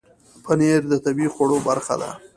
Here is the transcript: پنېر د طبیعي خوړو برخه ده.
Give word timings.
پنېر 0.43 0.81
د 0.89 0.93
طبیعي 1.05 1.29
خوړو 1.33 1.57
برخه 1.67 1.95
ده. 2.01 2.11